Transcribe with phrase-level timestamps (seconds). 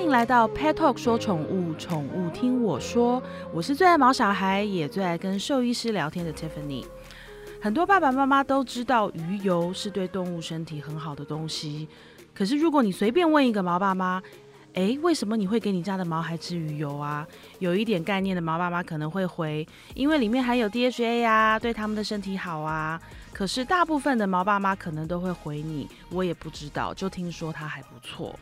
[0.00, 3.22] 欢迎来到 Pet Talk 说宠物，宠物听我说。
[3.52, 6.86] 我是最爱毛小孩，也最爱跟兽医师聊天的 Tiffany。
[7.60, 11.86] 很多爸爸妈妈都知道鱼油是对动物身体很好的东西，
[12.34, 14.22] 可是如果你随便问一个毛爸妈，
[14.72, 17.28] 诶，为什么你会给你家的毛孩吃鱼油啊？
[17.58, 22.98] 有一点概念的毛爸妈可能会回，因为里面含有 DHA 呀，对他们的身体好啊。
[23.34, 28.34] 可是大部分的毛爸妈可能都会回你，我也不知道，就听说它还不错。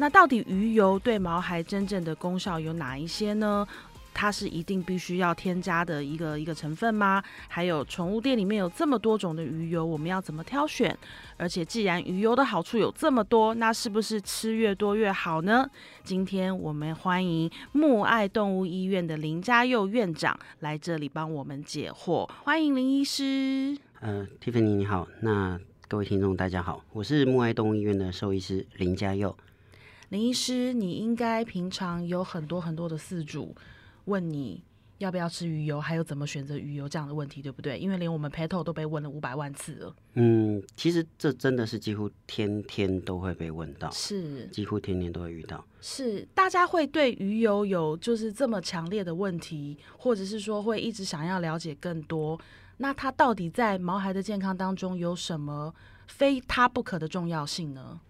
[0.00, 3.66] 那到底鱼油对毛孩真正的功效有哪一些呢？
[4.14, 7.20] 它是一定必须要添加的一个一个成分吗？
[7.48, 10.96] 还有宠物店里面有这么多种的鱼油，我们要怎么挑选？
[11.36, 15.68] 而且既然鱼油的好处有这么多，那是不是吃越多越好呢？
[16.04, 23.76] 今天我们欢迎木爱动物医院的林家佑院长来这里帮我们解惑，欢迎林医师。
[23.98, 25.58] 呃，Tiffany 你好，那
[25.88, 29.36] 各位听众大家好，我是木爱动物医院的兽医师林家佑。
[30.10, 33.54] 林医师，你应该平常有很多很多的饲主
[34.06, 34.64] 问你
[34.96, 37.78] 要不要吃鱼油，还有怎么选择鱼油这样的问题，对不对？
[37.78, 39.94] 因为连我们 Petal 都被问了五百万次了。
[40.14, 45.62] 嗯，其实这真的是几乎天天都会被问到，是几乎天天都会遇到。
[45.80, 52.40] 是大家会对鱼油有就是这么强烈的问题，或者是说会一直想要了解更多。
[52.78, 55.72] 那它到底在毛孩的健康当中有什么
[56.06, 58.00] 非它不可的重要性呢？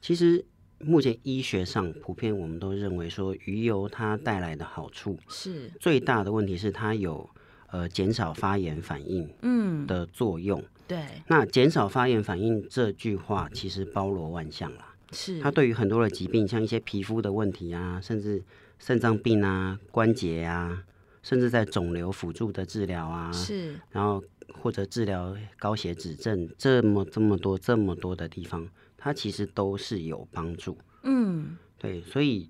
[0.00, 0.44] 其实。
[0.86, 5.70] 目前医学上普遍我们都认为说鱼油它带来的好处是。
[5.80, 7.28] 最大的问题是它有
[7.70, 9.86] 呃减少发炎反应嗯。
[9.86, 10.98] 的作用对。
[11.26, 15.40] 那减少发炎反应这句话其实包罗万象啦是。
[15.40, 18.42] 它对于很多的疾病像一些皮肤的问题啊甚至
[18.78, 20.82] 肾脏病啊关节啊
[21.22, 23.74] 甚至在肿瘤辅助的治疗啊是。
[23.90, 24.22] 然后
[24.60, 28.68] 或者治疗高血脂症这么这么多这么多的地方。
[29.04, 32.48] 它其实都是有帮助，嗯，对，所以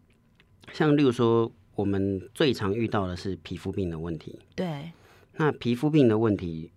[0.73, 4.93] 像例如说，我们最常遇到的是皮肤病的问题，对，
[5.33, 6.71] 那皮肤病的问题，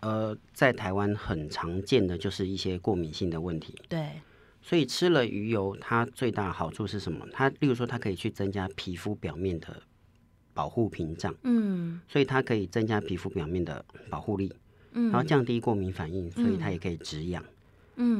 [0.00, 4.12] 呃，在台湾很常见的就是一些过敏性的问题，对，
[4.62, 7.26] 所以吃了鱼油，它最大的好处是什么？
[7.30, 9.82] 它例如说，它可以去增加皮肤表面的
[10.54, 14.50] 保护屏障，嗯，所以它可以增加皮肤表面的保护力，
[14.92, 17.44] 嗯，然后降低过敏反应，所以它也可以止痒。
[17.44, 17.54] 嗯，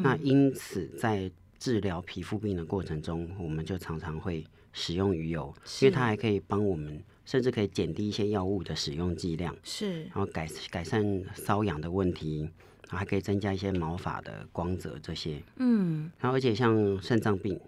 [0.02, 17.60] 那因此在治疗皮肤病的过程中，我们就常常会使用鱼油，因为它还可以帮我们，甚至可以减低一些药物的使用剂量，是，然后改改善瘙痒的问题，然后还可以增加一些毛发的光泽这些，嗯，然后而且像肾脏病，例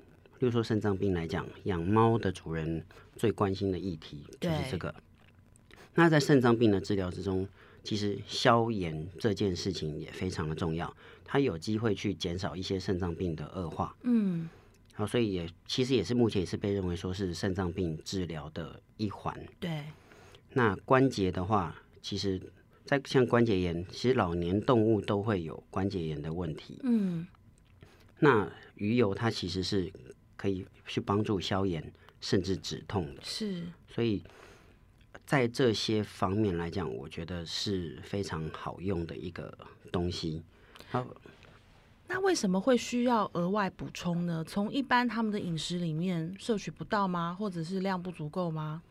[0.47, 2.84] 如说肾脏病来讲，养猫的主人
[3.16, 4.94] 最关心的议题就是这个。
[5.94, 7.47] 那在肾脏病的治疗之中，
[7.83, 10.95] 其实消炎这件事情也非常的重要。
[11.25, 14.49] 它有机会去减少一些肾脏病的恶化，嗯，
[14.95, 19.33] 好，所以也其实也是目前也是被认为说是肾脏病治疗的一环。
[19.61, 19.85] 对，
[20.55, 22.41] 那关节的话，其实，
[22.85, 26.81] 在像关节炎，其实老年动物都会有关节炎的问题。
[26.83, 27.25] 嗯，
[28.19, 29.93] 那鱼油它其实是
[30.37, 33.23] 可以去帮助消炎，甚至止痛的。
[33.23, 34.21] 是，所以
[35.31, 39.57] 在这些方面来讲，我觉得是非常好用的一个
[39.93, 40.43] 东西。
[40.91, 41.07] 好，
[42.09, 44.43] 那为什么会需要额外补充呢？
[44.45, 47.33] 从一般他们的饮食里面摄取不到吗？
[47.33, 48.83] 或者是量不足够吗？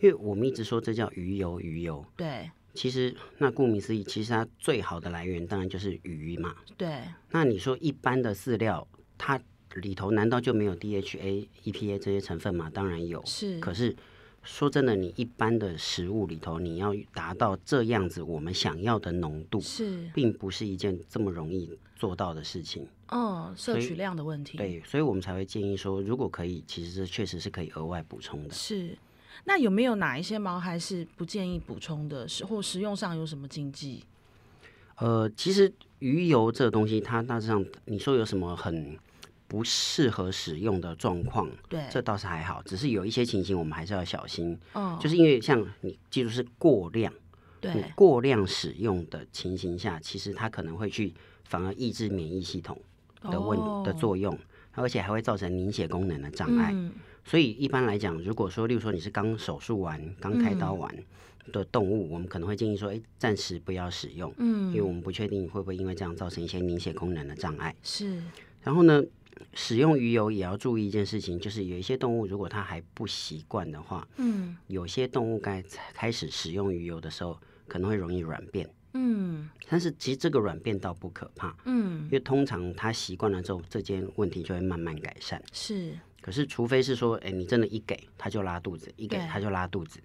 [0.00, 2.02] 因为我们一直说这叫鱼油，鱼油。
[2.16, 2.50] 对。
[2.72, 6.56] 其实那顾名思义，其实它最好的来源当然就是鱼嘛。
[6.78, 7.02] 对。
[7.28, 9.38] 那你说一般的饲料，它
[9.74, 12.70] 里头难道就没有 DHA、EPA 这些成分吗？
[12.72, 13.22] 当然有。
[13.26, 13.60] 是。
[13.60, 13.94] 可是。
[14.42, 22.86] 说真的，你一般的食物里头，你要达到这样子我们想要的浓度，是，并不是一件这么容易做到的事情。
[23.08, 24.56] 哦，摄取量的问题。
[24.56, 28.54] 对，所以我们才会建议说，如果可以，其实这确实是可以额外补充的。
[28.54, 28.96] 是，
[29.44, 32.26] 那有没有哪一些毛孩是不建议补充的？
[32.26, 34.04] 是或食用上有什么禁忌？
[34.96, 38.96] 呃，其实鱼油这个东西，它大致上你说有什么很？
[39.48, 44.56] 不适合使用的状况，对，这倒是还好，只是有一些情形我们还是要小心。
[44.74, 47.10] 哦，就是因为像你记住是过量，
[47.58, 51.14] 对，过量使用的情形下，其实它可能会去
[51.44, 52.78] 反而抑制免疫系统
[53.22, 54.38] 的问的作用，
[54.72, 56.74] 而且还会造成凝血功能的障碍。
[57.24, 60.94] 所以一般来讲，如果说，例如说你是刚手术完、刚开刀完
[61.52, 67.74] 的动物，我们可能会建议说，哎，暂时不要使用，嗯，因为我们不确定会不会因为这样造成一些凝血功能的障碍。
[67.82, 68.22] 是，
[68.62, 69.02] 然后呢？
[69.54, 75.62] 使用鱼油也要注意一件事情，就是有一些动物如果它还不习惯的话，嗯，有些动物该
[75.92, 85.42] 开始使用鱼油的时候，可能会容易软便，嗯，但是其实这个软便倒不可怕，嗯，因为通常它习惯了之后，这件问题就会慢慢改善。
[85.52, 89.98] 是，可是除非是说，哎，你真的一给它就拉肚子，一给它就拉肚子，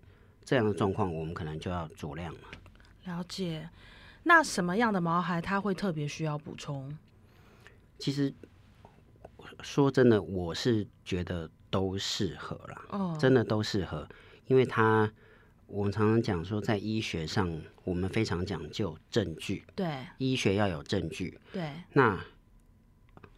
[0.43, 2.39] 这样的状况我们可能就要酌量了。
[3.05, 3.69] 了解。
[4.25, 6.97] 那什么样的毛孩他会特别需要补充？
[7.99, 8.33] 其实
[9.63, 14.07] 说真的，我是觉得都适合啦，哦，真的都适合，
[14.47, 15.11] 因为他
[15.65, 17.51] 我们常常讲说，在医学上
[17.83, 21.71] 我们非常讲究证据，对，医学要有证据，对。
[21.93, 22.23] 那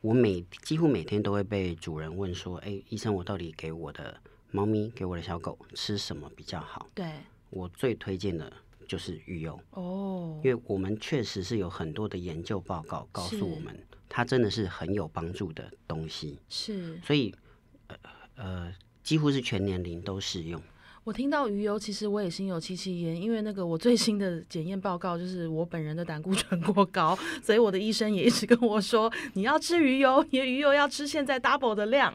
[0.01, 4.19] 我每几乎每天都会被主人问说，哎，医生，我到底给我的
[4.51, 6.89] 猫咪、给我的小狗吃什么比较好？
[6.93, 7.09] 对，
[7.49, 8.51] 我最推荐的。
[8.87, 13.77] 就是鱼油哦，因为我们确实是有很多的研究报告告诉我们，
[14.07, 16.39] 它真的是很有帮助的东西。
[16.49, 17.33] 是，所以
[17.87, 17.95] 呃
[18.35, 18.73] 呃，
[19.03, 20.61] 几乎是全年龄都适用。
[21.03, 32.11] 我听到鱼油，其实我也心有戚戚焉，因为那个我最新的检验报告就是我本人的胆固醇过高， 所以我的医生也一直跟我说，你要吃鱼油，你的鱼油要吃现在 double 的量。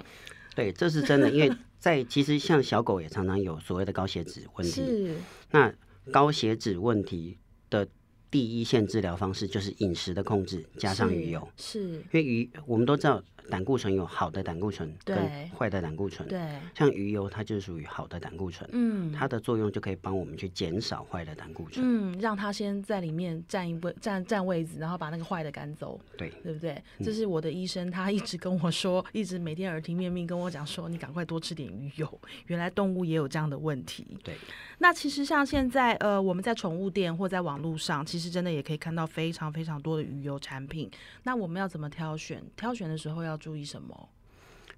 [0.56, 4.72] 对，这是真的，因为在其实像小狗也常常有所谓的高血脂问题。
[4.82, 5.16] 是，
[5.52, 5.72] 那。
[6.12, 7.38] 高血脂问题
[7.70, 7.88] 的
[8.30, 11.48] 第一线治疗方式就是饮食的控制，加上鱼油。
[11.56, 13.22] 是，因为鱼我们都知道。
[13.48, 15.16] 胆固醇有好的胆固醇跟
[15.50, 16.40] 坏的胆固醇，对，
[16.74, 26.82] 像鱼油它就是属于好的胆固醇，嗯，它的作用就可以帮我们去减少坏的胆固醇，嗯，让它先在里面占一位占占位置，然后把那个坏的赶走，对，对不对？
[27.02, 32.20] 这是我的医生，他一直跟我说，一直每天耳提面命跟我讲说，你赶快多吃点鱼油。
[32.46, 34.34] 原来动物也有这样的问题，对。
[34.78, 40.90] 那其实像现在呃，我们在宠物店或在网络上，其实真的也可以看到非常非常多的鱼油产品。
[41.24, 42.42] 那我们要怎么挑选？
[42.56, 44.08] 挑选的时候要注意什么？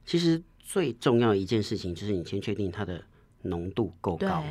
[0.06, 3.04] 其实最重要一件事情就是你先确定它的
[3.42, 4.42] 浓度够高，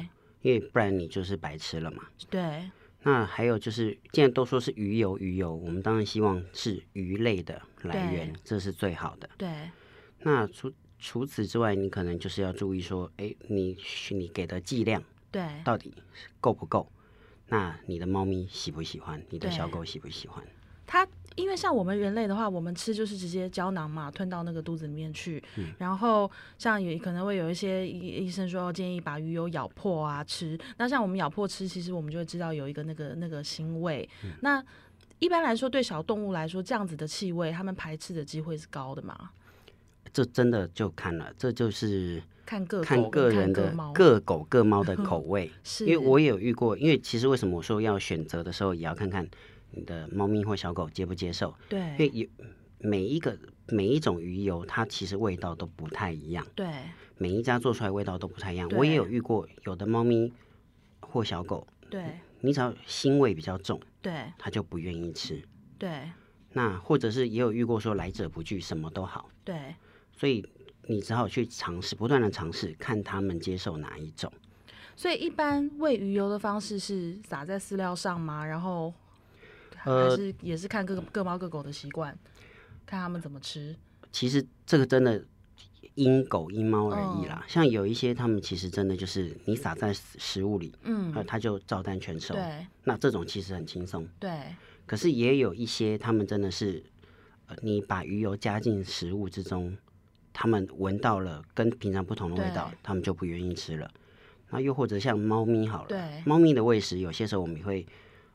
[0.44, 2.04] 因为不然你就是白吃了嘛。
[2.30, 2.70] 对。
[3.04, 9.28] 那还有就是，既然都说是鱼油，鱼油我们当然希望是鱼类的来源，这是最好的。
[9.38, 9.72] 对。
[10.20, 13.76] 那除除此之外，你可能就是要注意说，哎，你
[14.12, 15.92] 你给的剂量对到底
[16.40, 16.92] 够不够？
[17.48, 19.26] 那你的猫咪喜不喜欢？
[19.32, 20.46] 你的小狗喜不喜欢？
[21.36, 21.42] 它。
[21.42, 25.42] 因为像我们人类的话，我们吃就是直接胶囊嘛，吞到那个肚子里面去。
[25.78, 30.58] 然后像有可能会有一些医医生说建议把鱼油咬破啊吃。
[30.78, 34.08] 那像我们咬破吃，其实我们就会知道有一个那个那个腥味。
[34.42, 34.64] 那
[35.20, 39.30] 一般来说，对小动物来说，这样子的气味，它们排斥的机会是高的嘛？
[40.12, 45.50] 这真的就看了，这就是看个看个人的各狗各猫的口味。
[45.64, 49.26] 是，因为我也有遇过，因为其实为什么我说要选择的时候，也要看看。
[49.72, 51.54] 你的猫咪或小狗接不接受？
[51.70, 52.28] 对，因为有
[52.80, 53.38] 每一个
[53.68, 56.46] 每一种鱼油，它其实味道都不太一样。
[56.56, 56.68] 对，
[57.18, 58.68] 每一家做出来味道都不太一样。
[58.72, 60.34] 我也有遇过，有的猫咪
[61.00, 65.42] 或小狗，对，你只要腥味比较重，对，它就不愿意吃。
[65.78, 66.10] 对，
[66.54, 69.30] 那或者是也有遇过说来者不拒，什么都好。
[69.44, 69.76] 对，
[70.12, 70.46] 所以
[70.88, 74.32] 你只好去尝试，不断的尝试，看他们接受哪一种。
[74.96, 78.46] 所以一般喂鱼油的方式是撒在饲料上吗？
[78.46, 78.94] 然后。
[79.84, 82.18] 还是也是看各各猫各狗的习惯，
[82.86, 83.76] 看他们怎么吃。
[84.12, 85.24] 其实这个真的
[85.96, 87.44] 因狗因猫而异啦。
[87.48, 92.36] 像有一些他们其实真的就是你撒在食物里，嗯，它就照单全收。
[92.36, 94.08] 对，那这种其实很轻松。
[94.20, 94.32] 对。
[94.86, 96.84] 可是也有一些他们真的是，
[97.48, 99.78] 呃，你把鱼油加进食物之中，
[100.34, 103.90] 他们闻到了跟平常不同的味道，他们就不愿意吃了。
[104.50, 107.86] 那又或者像猫咪好了，对，猫咪的喂食有些时候我们会。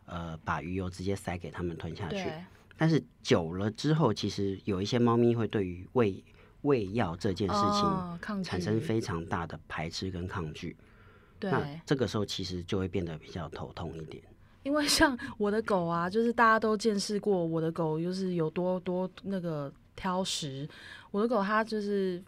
[0.06, 2.32] 呃，把鱼油直接塞给他们吞下去，
[2.76, 6.24] 但是久了之后，其实有一些猫咪会对于喂
[6.62, 10.76] 喂药这件事情产生非常大的排斥跟抗拒。
[11.38, 14.22] 对，那这个时候其实就会变得比较头痛一点。
[14.62, 20.68] 因为像我的狗啊，就是大家都见识过我的狗，就是有多多那个挑食。
[21.10, 22.22] 我的狗它就是。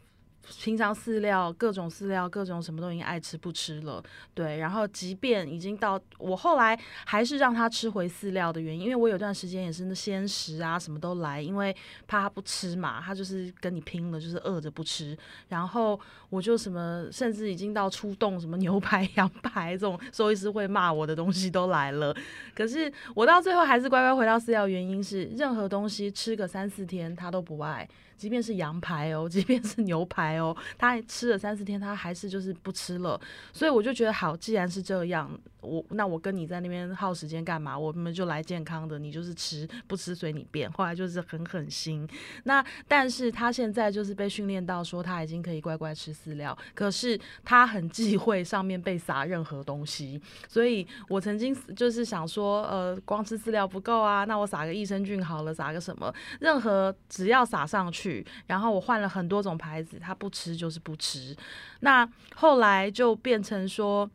[0.61, 4.03] 平常饲料各种饲料各种什么都已经爱吃不吃了，
[4.35, 4.59] 对。
[4.59, 11.75] 然后即便已经到我后来还是让他吃回饲料的原因，因为我有段时间也是那鲜食啊什么都来，因为
[12.07, 15.17] 怕他不吃嘛，他就是跟你拼了，就是饿着不吃。
[15.49, 15.99] 然后
[16.31, 22.15] 我就什么甚至已经到出动什么牛排 羊排这种兽医师会骂我的东西都来了。
[22.55, 27.89] 可是我到最后还是乖乖回到饲料，原因是任何东西吃个三四天他都不爱。
[28.19, 33.19] 即便是羊排哦， 即便是牛排哦，他吃了三四天，他还是就是不吃了。
[33.53, 37.79] 所以我就觉得好，既然是这样，我那我跟你在那边耗时间干嘛？
[37.79, 40.71] 我们就来健康的，你就是吃不吃随你便。
[40.73, 42.09] 后来就是很狠心。
[42.43, 50.21] 那但是他现在就是被训练到说他已经可以乖乖吃饲料，可是他很忌讳上面被撒任何东西。
[50.49, 56.13] 所以我曾经就是想说，呃，光吃饲料不够啊，那我撒个益生菌好了，撒个什么？
[56.41, 58.08] 任何只要撒上去。
[58.47, 61.37] 然后我换了很多种牌子，他不吃就是不吃。
[61.81, 64.09] 那后来就变成说，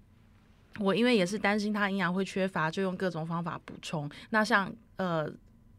[0.80, 4.10] 我因为也是担心他营养会缺乏，就用各种方法补充。
[4.30, 5.32] 那像呃。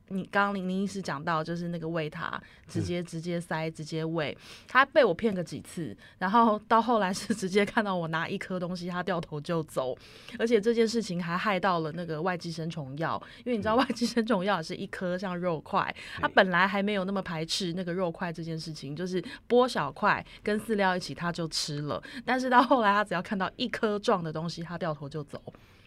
[0.09, 4.37] 你刚刚林林医师讲到，就是那个喂他，直接直接塞，直接喂，
[4.69, 9.97] 他被我骗个几次，然后到后来是直接看到我拿一颗东西，他掉头就走，
[10.39, 25.43] 而且这件事情还害到了那个外寄生虫药，因为你知道外寄生虫药是一颗像肉块，他本来还没有那么排斥那个肉块这件事情，就是剥小块跟饲料一起他就吃了，但是到后来他只要看到一颗状的东西，他掉头就走。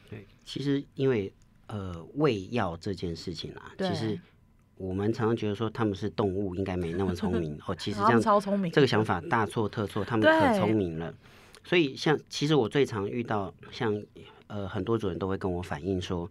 [0.10, 1.32] 对，其实因为。
[1.68, 4.20] 呃，喂药这件事情啊，其实
[4.78, 7.76] 我们常常觉得说他们是动物，应该没那么聪明哦。
[7.76, 11.14] 其实 这样超聪明，这个想法大错特错，他们可聪明了。
[11.64, 14.02] 所以像其实我最常遇到像
[14.48, 16.30] 呃很多主人都会跟我反映说，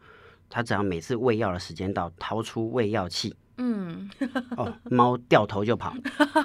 [0.48, 4.08] 他只要每次喂药的时间到，掏出喂药器，嗯，
[4.56, 5.94] 哦，猫掉头就跑。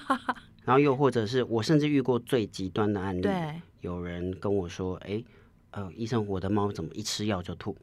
[0.66, 3.28] 然后又或者是我甚至遇过最极端的案例，
[3.80, 5.24] 有人跟我说，哎，
[5.72, 7.76] 呃，医生，我的猫怎么一吃药就吐？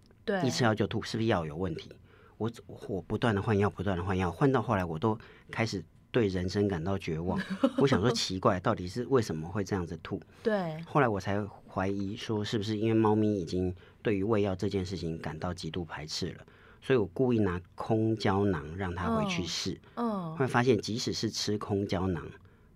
[0.44, 1.90] 一吃药就吐，是不是药有问题？
[2.36, 2.48] 我
[2.86, 5.18] 我不断的换药，不断的换药，换到后来我都
[5.50, 7.36] 开始对人生感到绝望。
[7.78, 10.22] 我想说奇怪，到底是为什么会这样子吐？
[10.42, 10.80] 对。
[10.86, 16.46] 后来我才怀疑说，是不是因为猫咪已经对于喂药这件事情感到极度排斥了？
[16.80, 19.76] 所以我故意拿空胶囊让它回去试。
[19.96, 20.36] 嗯。
[20.36, 22.24] 会发现，即使是吃空胶囊，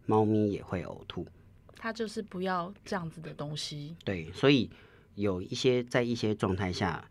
[0.06, 1.24] 猫咪也会呕吐。
[1.76, 3.94] 它就是不要这样子的东西。
[4.04, 4.68] 对，所以
[5.14, 7.08] 有一些在一些状态下。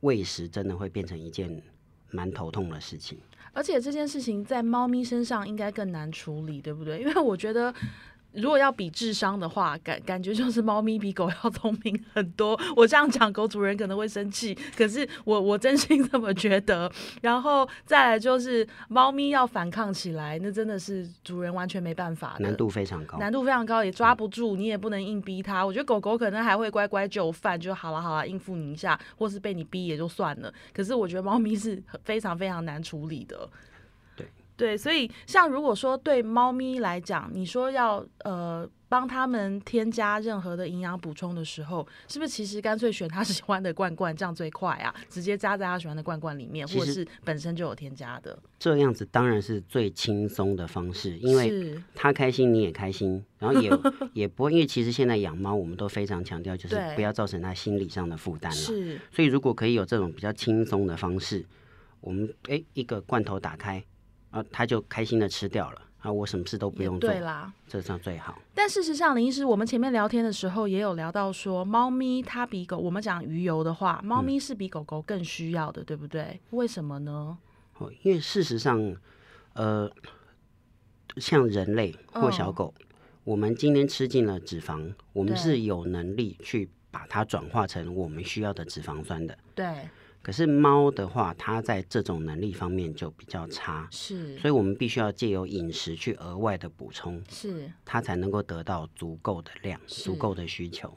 [0.00, 1.62] 喂食真的会变成一件
[2.10, 3.18] 蛮头痛的事情，
[3.52, 7.00] 而且这件事情在猫咪身上应该更难处理，对不对？
[7.00, 7.74] 因为我觉得。
[8.38, 12.58] 如果要比智商的话，感感觉就是猫咪比狗要聪明很多。
[12.76, 16.90] 我这样讲，狗主人可能会生气，可是我我真心这么觉得。
[17.20, 25.64] 然后再来就是，猫咪要反抗起来，那真的是主人完全没办法，难度非常高，难度非常高，也抓不住，你也不能硬逼它。
[25.66, 30.52] 我觉得狗狗可能还会乖乖就范就好了，好了，应付你一下，或是被你逼也就算了。
[30.72, 33.48] 可是我觉得猫咪是非常非常难处理的。
[34.58, 44.92] 对，所以像如果说对猫咪来讲，你说要呃帮他们添加任何的营养补充的时候，是不是其实干脆选它喜欢的罐罐，这样最快啊？
[45.08, 48.36] 直接加在它喜欢的罐罐里面，或者是本身就有添加的。
[48.58, 53.70] 这样子当然是最轻松的方式，因为它开心你也开心，然后也
[54.12, 58.56] 也不会，因为其实现在养猫我们都非常强调，就是不要造成它心理上的负担了。
[58.56, 61.46] 是，所以如果可以有这种比较轻松的方式，
[62.00, 63.84] 我们哎一个罐头打开。
[64.38, 66.12] 啊，他就开心的吃掉了啊！
[66.12, 68.38] 我什么事都不用做，对啦，这样最好。
[68.54, 76.40] 但事实上，林医师，我们前面聊天的时候也有聊到说，猫咪它比狗，我们讲鱼油的话，猫咪是比狗狗更需要的，对不对？
[76.50, 77.36] 为什么呢？
[77.78, 78.96] 哦，因为事实上，
[79.54, 79.90] 呃，
[81.16, 82.72] 像人类或小狗，
[83.24, 89.36] 我们今天吃进了脂肪，我们是有能力去把它转化成我们需要的脂肪酸的。
[89.54, 89.88] 对。
[90.22, 100.92] 可是猫的话，它在这种能力方面就比较差，是，所以我们必须要借由饮食去额外的补充，是，它才能够得到足够的量，足够的需求。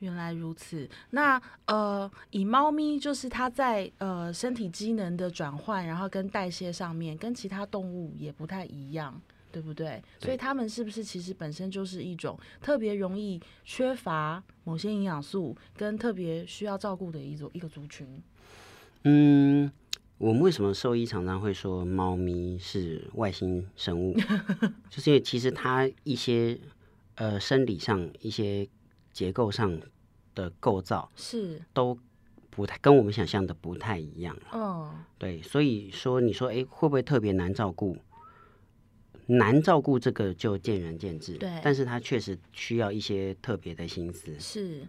[0.00, 9.20] 原来如此，那呃，以猫咪就是它在呃身体机能的转换，然后跟代谢上面，跟其他动物也不太一样。
[9.52, 10.02] 对不对？
[10.18, 18.06] 所以他们是不是其实本身就是一种特别容易缺乏某些营养素，跟特别需要照顾的一种一个族群？
[19.04, 19.70] 嗯，
[20.18, 24.14] 我们为什么兽医常常会说猫咪是外星生物？
[24.90, 26.58] 就是因为其实它一些
[27.14, 28.68] 呃生理上一些
[29.12, 29.80] 结构上
[30.34, 31.98] 的构造是都
[32.50, 34.36] 不太跟我们想象的不太一样。
[34.52, 37.96] 嗯，对，所以说你说哎会不会特别难照顾？
[39.38, 44.86] 难照顾这个就见仁见智，对，但是他确实需要一些特别的心思，是。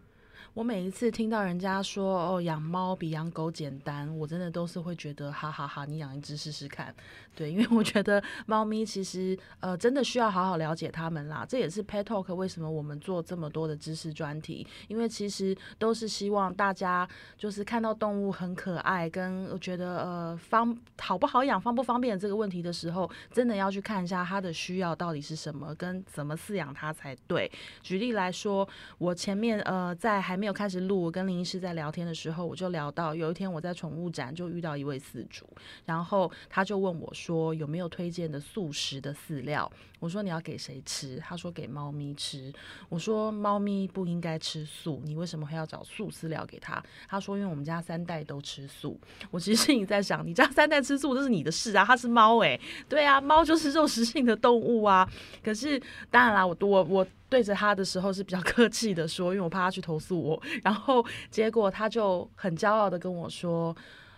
[0.54, 6.94] 我每一次听到人家说哦养猫比养狗简单，我真的都是会觉得哈哈哈，你养一只试试看。
[7.34, 11.46] 对，因为我觉得猫咪其实呃真的需要好好了解它们啦。
[11.48, 27.50] 这也是 Pet Talk 为什么我们做这么多的知识专题，因为其实都是希望大家就是看到动物很可爱，跟我觉得呃方好不好养、方不方便这个问题的时候，真的要去看一下它的需要到底是什么，跟怎么饲养它才对。
[27.82, 28.68] 举例来说，
[28.98, 35.48] 我前面呃在还没有开始录，我跟林医师在聊天的时候，我就聊到有一天我在宠物展就遇到一位饲主，
[35.86, 39.72] 然后他就问我说有没有推荐的素食的饲料。
[40.02, 41.18] 我说你要给谁吃？
[41.20, 42.52] 他说给猫咪吃。
[42.90, 46.84] 我说猫咪不应该吃素，你为什么还要找素饲料给他？
[47.08, 49.00] 他说因为我们家三代都吃素。
[49.30, 55.08] 我其实心里在想，你家三代吃素这是你的事啊，它是猫哎，对啊，猫就是肉食性的动物啊。
[55.44, 55.80] 可是
[56.10, 60.42] 当然啦，我我我对着他的时候是比较客气的说，因为我怕他去投诉我。
[60.64, 63.76] 然后结果他就很骄傲的跟我说，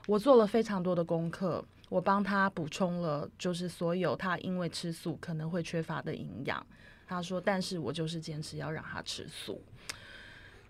[0.07, 1.63] 我做了非常多的功课。
[1.89, 6.65] 我帮他补充了，就是所有他因为吃素可能会缺乏的营养。
[7.07, 9.61] 他说：“但是我就是坚持要让他吃素。”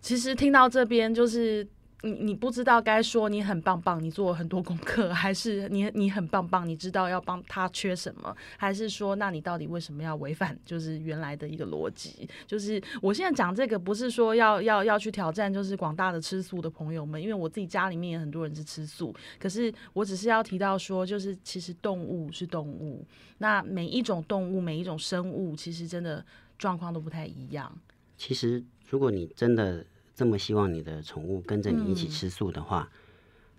[0.02, 1.66] 其实听到这边就是。
[2.06, 12.28] 你你不知道该说你很棒棒，你做了很多功课，还是你你很棒棒，你知道要帮他缺什么，还是说那你到底为什么要违反就是原来的一个逻辑？
[12.46, 23.06] 就是我现在讲这个不是说要要要去挑战，就是广大的吃素的朋友们，因为我自己家里面也很多人是吃素，可是我只是要提到说，就是其实动物是动物，
[23.38, 26.26] 那每一种动物每一种生物其实真的
[26.58, 27.74] 状况都不太一样。
[28.18, 29.86] 其实如果你真的。
[30.15, 32.88] 这么希望你的宠物跟着你一起吃素的话，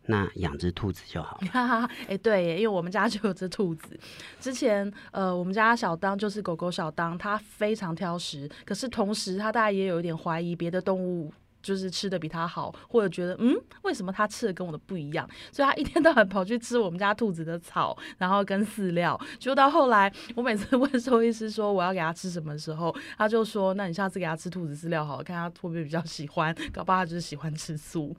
[0.06, 1.40] 那养只兔子就好。
[2.06, 3.99] 哎，对，因为我们家就有只兔子。
[4.38, 11.32] 之前，呃，我们家小当就是狗狗小当，它非常挑食，可是同时它大概也有一点怀疑别的动物。
[11.64, 15.28] 就是吃的比他好，或者觉得嗯，为什么他吃的跟我的不一样？
[15.50, 19.18] 所以他一天到晚跑去吃我们家兔子的草，然后跟饲料。
[19.38, 26.54] 就到后来，我每次 问兽医师说我要给他吃什么时候，他就说：那你下次给他吃兔子饲料好，看他会不会比较喜欢。
[26.71, 28.14] 搞不好他就是喜欢吃素。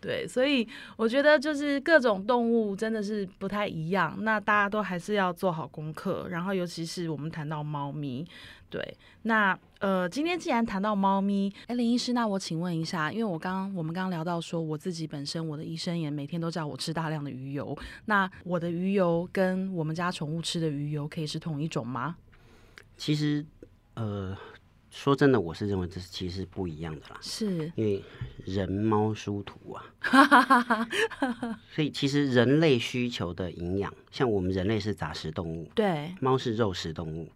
[0.00, 6.26] 对，所以我觉得就是各种动物真的是不太一样，那大家都还是要做好功课。
[6.28, 8.26] 然后尤其是我们谈到猫咪。
[8.72, 17.76] 对，那呃，今天既然谈到猫咪，哎，林医师，那我请问一下，因为我刚刚我们刚刚聊到说，我自己本身我的医生也每天都叫我吃大量的鱼油，
[18.06, 22.16] 那我的鱼油跟我们家宠物吃的鱼油可以是同一种吗？
[22.96, 23.44] 其实，
[23.92, 24.34] 呃，
[24.90, 28.02] 说真的，我是认为这是其实不一样的啦，是因为
[28.46, 29.84] 人猫殊途啊，
[31.68, 37.28] 所以其实人类需求的营养，像我们人类是杂食动物，对，猫是肉食动物。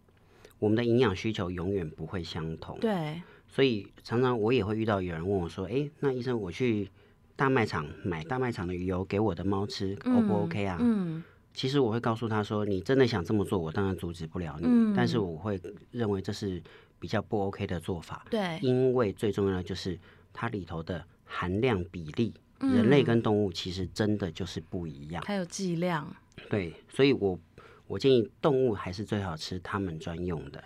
[0.59, 6.89] 我们的营养需求永远不会相同，对，所以常常我也会遇到有人问我说：“哎，那医生，我去
[7.35, 16.61] 大卖场买大卖场的鱼油给我的猫吃，O 不 OK 啊？”嗯，其实我会告诉他说：“你真的想这么做，我当然阻止不了你，但是我会认为这是
[16.99, 19.99] 比较不 OK 的做法，对，因为最重要的就是
[20.33, 26.11] 它里头的含量比例，人类跟动物其实真的就是不一样，还有剂量，
[26.49, 27.39] 对，所以我。
[27.87, 30.63] 我建议动物还是最好吃他们专用的。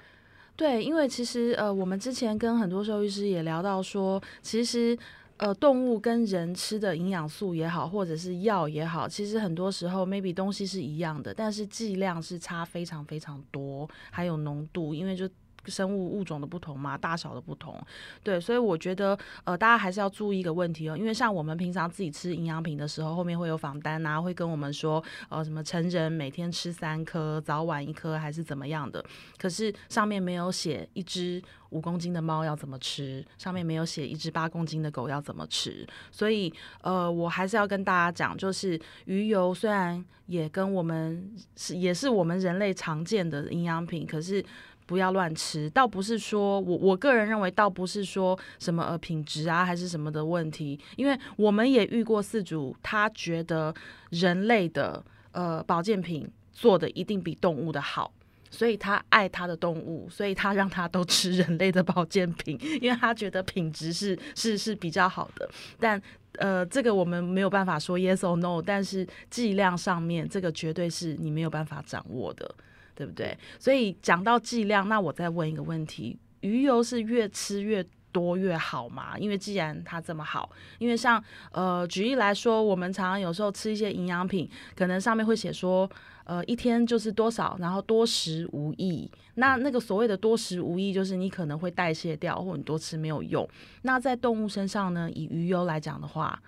[0.55, 4.97] 对，因为其实呃，我们之前跟很多兽医师也聊到说，其实
[5.37, 15.29] 呃，动物跟人吃的营养素也好，或者是药也好，其实很多时候 maybe 东西是一样的，但是剂量是差非常非常多，还有浓度，因为就。
[15.65, 17.79] 生物物种的不同嘛，大小的不同，
[18.23, 29.03] 对，所以我觉得呃，大家还是要注意一个问题哦，因为像我们平常自己吃营养品的时候，后面会有仿单啊，会跟我们说呃，什么成人每天吃三颗，早晚一颗还是怎么样的，
[29.37, 44.43] 可是上面没有写一只五公斤的猫要怎么吃，上面没有写一只八公斤的狗要怎么吃，所以呃，我还是要跟大家讲，就是鱼油虽然也跟我们是也是我们人类常见的营养品，可是。
[44.91, 53.73] 不要乱吃，倒不是说我我个人认为，倒不是说什么呃品质啊还是什么的问题，因为我们也遇过四主，他觉得
[54.09, 55.01] 人类的
[55.31, 58.11] 呃保健品做的一定比动物的好，
[58.49, 65.49] 所以他爱他的动物，所以他让他都吃人类的保健品， 因为他觉得品质是是是比较好的。
[65.79, 66.01] 但
[66.39, 72.53] 呃这个我们没有办法说 yes or no，但是剂量上面这个绝对是你没有办法掌握的。
[73.01, 73.35] 对不对？
[73.57, 79.17] 所以讲到剂量，那我再问一个问题：鱼油是越吃越多越好吗？
[79.17, 85.89] 因为既然它这么好，因为像呃，举例来说，我们常常有时候吃一些营养品，可能上面会写说，
[86.25, 89.09] 呃，一天就是多少，然后多食无益。
[89.33, 93.49] 那那个所谓的多食无益，就是你可能会代谢掉，或者你多吃没有用。
[93.81, 95.09] 那在动物身上呢？
[95.09, 96.39] 以鱼油来讲的话，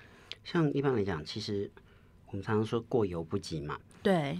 [0.44, 1.72] 像一般来讲，其实
[2.28, 3.76] 我们常常说过犹不及嘛。
[4.04, 4.38] 对。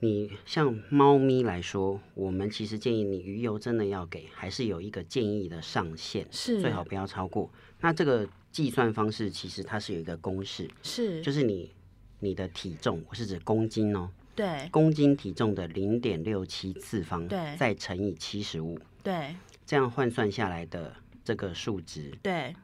[0.00, 7.50] 你像猫咪来说，我们其实建议你鱼油真的要给，还是有一个建议的上限，是最好不要超过。
[7.80, 11.72] 那这个计算方式其实它是有一个公式，是就是你
[12.20, 22.54] 你的体重，我是指公斤哦，对，公斤体重的零点六七次方，对，再乘以七十五，对，这样换算下来的这个数值，对。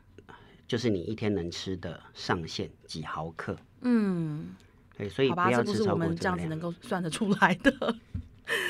[0.68, 3.55] 就是你一天能吃的上限几毫克。
[3.83, 4.55] 嗯，
[5.03, 7.95] 对，所以好吧，这不是我们这样子能够算得出来的。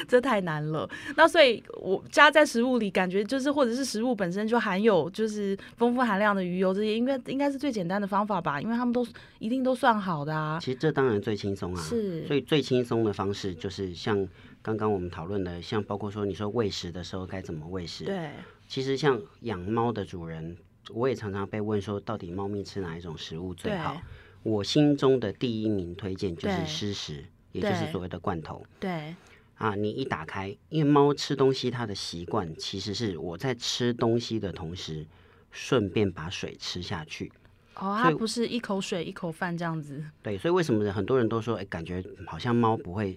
[0.07, 8.61] 这太难了，那所以我加在食物里，感觉就是或者是食物本身就含有就是丰富含量的鱼油，这些应该应该是最简单的方法吧？
[8.61, 9.05] 因为他们都
[9.39, 10.59] 一定都算好的啊。
[10.61, 12.25] 其实这当然最轻松啊，是。
[12.27, 14.29] 所以最轻松的方式就是像
[14.61, 18.05] 刚刚我们讨论的，像包括说你说喂食的时候该怎么喂食。
[18.05, 18.31] 对。
[18.69, 20.57] 其实像养猫的主人，
[20.91, 23.97] 我也常常被问说，到底猫咪吃哪一种食物最好？
[24.43, 28.65] 我心中的第一名推荐就是湿食，也就是所谓的罐头。
[28.81, 29.15] 对。
[29.57, 35.07] 啊，你一打开，因为猫吃东西它的习惯其实是我在吃东西的同时，
[35.53, 37.31] 顺便把水吃下去。
[37.77, 40.05] 哦，它不是一口水一口饭这样子。
[40.21, 43.17] 对，所以为什么很多人都说，哎，感觉好像猫不会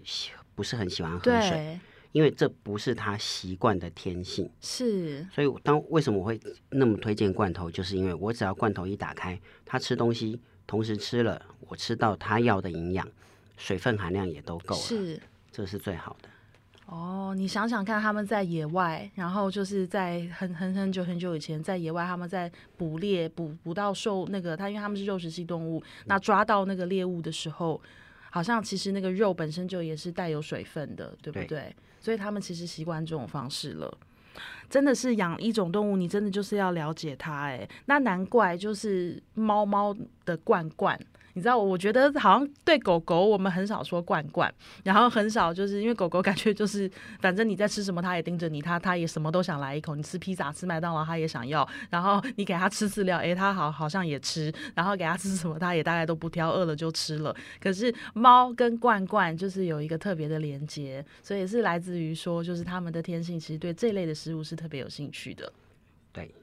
[0.53, 1.79] 不是很喜欢喝水，
[2.11, 4.47] 因为这不是它习惯的天性。
[4.61, 5.25] 是。
[5.33, 13.08] 所以当为什么我会那么推荐罐头，就是因为我只要罐头一打开，它吃东西同时吃了，我吃到他要的营养，
[13.58, 16.30] 水分含量也都够了，是，这是最好的。
[16.88, 27.82] 哦，你想想看，他们在野外，然后就是在很很很久很久以前，在野外，他们在捕猎，捕捕到兽那个，他因为他们是肉食性动物，那抓到那个猎物的时候，
[28.30, 31.75] 好像其实那个肉本身就也是带有水分的，对不对？
[31.99, 33.97] 所以他们其实习惯这种方式了。
[34.69, 39.95] 真的是养一种动物，你真的就是要了解它，哎，那难怪就是猫猫
[40.26, 41.00] 的罐罐。
[41.36, 44.52] 你知道，我觉得好像对狗狗，我们很少说罐罐，
[44.86, 49.95] 然后很少就是因为狗狗感觉就是，反正你在吃什么，它也盯着你，它它也什么都想来一口。
[49.95, 51.67] 你吃披萨、吃麦当劳，它也想要。
[51.89, 54.50] 然后你给它吃饲料，哎，它好好像也吃。
[54.74, 57.36] 然后给它吃什么，它也大概都不挑，饿了就吃了。
[57.60, 65.52] 可是猫跟罐罐就是有一个特别的连接，所以是来自于说，就是它们的天性其实对这类的食物是特别有兴趣的。
[66.13, 66.34] 对。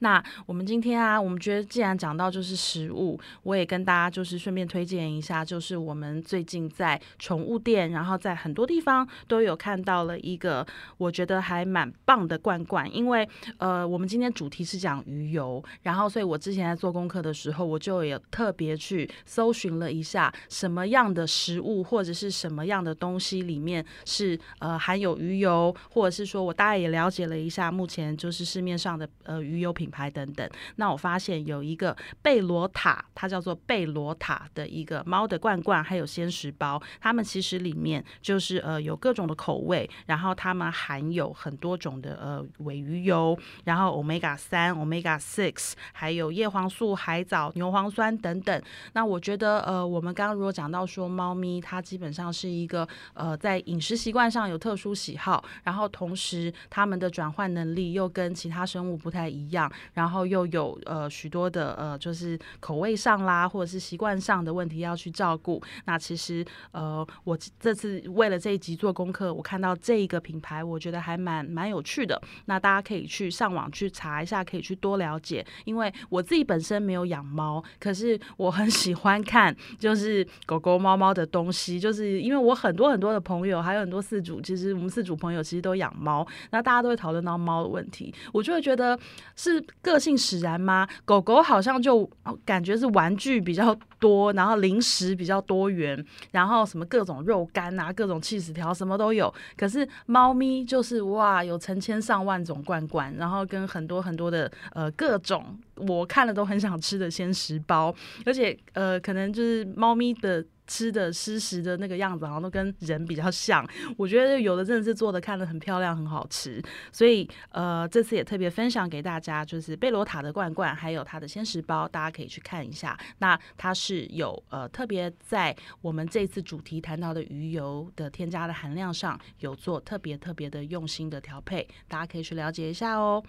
[0.00, 10.66] 那我们今天啊，我们觉得既然讲到就是食物，我也跟大家就是顺便推荐一下，就是我们最近在宠物店，然后在很多地方都有看到了一个
[10.98, 12.92] 我觉得还蛮棒的罐罐。
[12.94, 13.28] 因为
[13.58, 29.90] 呃，我们今天主题是讲鱼油，然后所以我之前在做功课的时候，我就有特别去搜寻了一下什么样的食物或者是什么样的东西里面是呃含有鱼油，或者是说我大概也了解了一下目前就是市面上的呃鱼油品。
[29.90, 48.62] 牌等等，那我发现有一个贝罗塔，它叫做贝罗塔的一个猫的罐罐，还有鲜食包，它们其实里面就是呃有各种的口味，然后它们含有很多种的呃尾鱼油，然后 omega 三、omega six，还有叶黄素、海藻、牛磺酸等等。
[48.92, 59.70] 那我觉得呃我们刚刚如果讲到说猫咪它基本上是一个呃在饮食习惯上有特殊喜好，然后同时它们的转换能力又跟其他生物不太一样。
[59.94, 65.62] 然后又有呃许多的呃就是口味上啦，或者是习惯上的问题要去照顾。
[65.84, 72.20] 那其实呃我这次为了这一集做功课，我看到这一个品牌，我觉得还蛮蛮有趣的。
[72.46, 75.44] 那大家可以去上网去查一下，可以去多了解。
[75.64, 81.78] 因为我自己本身没有养猫，可是我很喜欢看就是狗狗猫猫的东西。
[81.80, 88.98] 就是因为我很多很多的朋友，还有很多四主，其实我们四主朋友其实都养猫，那大家都会讨论到猫的问题，我就会觉得
[89.42, 89.64] 是。
[89.82, 90.86] 个性使然吗？
[91.04, 92.08] 狗狗好像就
[92.44, 99.32] 感觉是玩具比较多，然后零食比较多元，然后什么各种肉干啊，各种气死条什么都有。
[99.56, 107.94] 可是猫咪就是哇，有成千上万种罐罐，然后跟很多很多的呃各种我看了都很想吃的鲜食包，
[108.26, 110.44] 而且呃可能就是猫咪的。
[110.70, 113.68] 吃的湿食的那个样子，好像都跟人比较像。
[113.96, 116.62] 我觉得有的真的是做的看的很漂亮，很好吃。
[116.92, 122.96] 所以呃，这次也特别分享给大家，就是贝罗塔的罐罐，还有它的鲜食包，大家可以去看一下。
[123.18, 133.20] 那它是有呃特别在我们这次主题谈到的鱼油的添加的含量上，有做特别特别的用心的调配，大家可以去了解一下哦。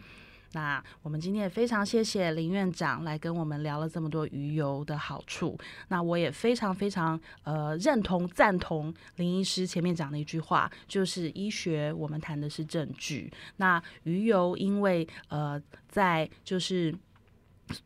[0.54, 5.58] 那我们今天也非常谢谢林院长来跟我们聊了这么多鱼油的好处。
[5.88, 13.32] 那我也非常非常呃认同赞同林医师前面讲的一句话，就是医学我们谈的是证据。
[13.58, 16.94] 那鱼油因为呃在就是。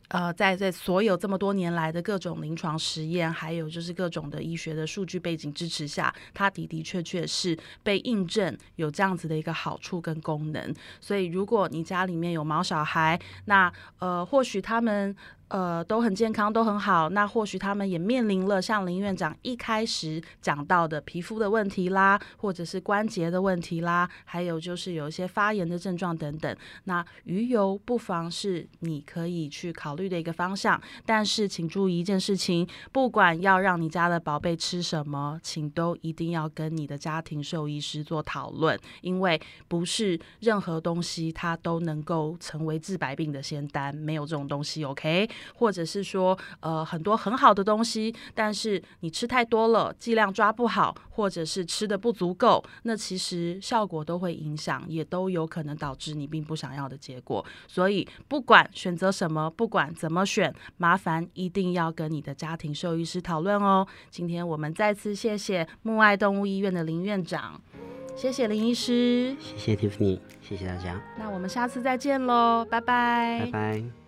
[0.09, 10.73] 呃，在在所有这么多年来的各种临床实验，还有就是各种的医学的数据背景支持下，它的的确确是被印证有这样子的一个好处跟功能。
[10.99, 15.15] 所以，如果你家里面有毛小孩，那呃，或许他们
[15.49, 17.07] 呃，都很健康，都很好。
[17.09, 26.57] 那或许他们也面临了像林院长一开始讲到的皮肤的问题啦，或者是关节的问题啦，还有就是有一些发炎的症状等等。
[26.85, 30.81] 那鱼油不妨是你可以去考虑的一个方向。
[31.05, 44.83] 但是请注意一件事情，不管要让你家的宝贝吃什么，请都一定要跟你的家庭兽医师做讨论，因为不是任何东西它都能够成为治百病的仙丹，没有这种东西。
[44.83, 45.29] OK。
[45.55, 57.45] 或者是说，呃，很多很好的东西，但是你吃太多了，剂量抓不好，或者是吃的不足够，那其实效果都会影响，也都有可能导致你并不想要的结果。
[57.67, 63.85] 所以，不管选择什么，不管怎么选，麻烦一定要跟你的家庭兽医师讨论哦。
[64.09, 67.61] 今天我们再次谢谢木爱动物医院的林院长，
[68.15, 71.01] 谢谢林医师，谢谢 Tiffany，谢谢大家。
[71.17, 74.04] 那我们下次再见喽，拜拜，拜拜。